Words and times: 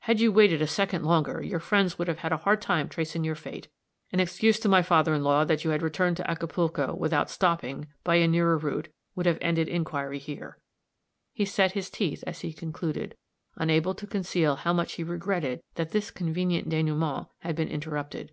Had 0.00 0.20
you 0.20 0.30
waited 0.30 0.60
a 0.60 0.66
second 0.66 1.06
longer, 1.06 1.40
your 1.42 1.58
friends 1.58 1.96
would 1.98 2.06
have 2.06 2.18
had 2.18 2.32
a 2.32 2.36
hard 2.36 2.60
time 2.60 2.86
tracing 2.86 3.24
your 3.24 3.34
fate. 3.34 3.68
An 4.12 4.20
excuse 4.20 4.60
to 4.60 4.68
my 4.68 4.82
father 4.82 5.14
in 5.14 5.24
law, 5.24 5.42
that 5.46 5.64
you 5.64 5.70
had 5.70 5.80
returned 5.80 6.18
to 6.18 6.30
Acapulco 6.30 6.94
without 6.94 7.30
stopping, 7.30 7.88
by 8.04 8.16
a 8.16 8.28
nearer 8.28 8.58
route, 8.58 8.88
would 9.14 9.24
have 9.24 9.38
ended 9.40 9.68
inquiry 9.68 10.18
here." 10.18 10.58
He 11.32 11.46
set 11.46 11.72
his 11.72 11.88
teeth, 11.88 12.22
as 12.26 12.40
he 12.42 12.52
concluded, 12.52 13.16
unable 13.56 13.94
to 13.94 14.06
conceal 14.06 14.56
how 14.56 14.74
much 14.74 14.92
he 14.96 15.02
regretted 15.02 15.62
that 15.76 15.92
this 15.92 16.10
convenient 16.10 16.68
dénouement 16.68 17.28
had 17.38 17.56
been 17.56 17.68
interrupted. 17.68 18.32